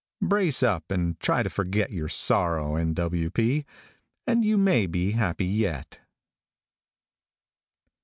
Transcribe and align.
Brace 0.19 0.63
up 0.63 0.89
and 0.89 1.19
try 1.19 1.43
to 1.43 1.49
forget 1.51 1.91
your 1.91 2.09
sorrow, 2.09 2.73
N. 2.75 2.95
W. 2.95 3.29
P., 3.29 3.67
and 4.25 4.43
you 4.43 4.57
may 4.57 4.87
be 4.87 5.11
happy 5.11 5.45
yet. 5.45 5.99